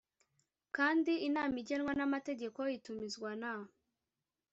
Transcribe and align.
kandi 0.77 1.13
inama 1.27 1.55
igenwa 1.61 1.91
n 1.95 2.01
amategeko 2.07 2.59
itumizwa 2.77 3.31
na 3.41 3.53